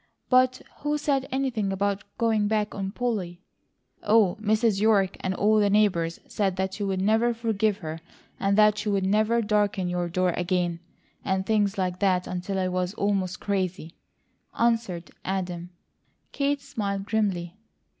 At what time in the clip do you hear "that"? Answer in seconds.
6.55-6.79, 8.57-8.79, 11.99-12.25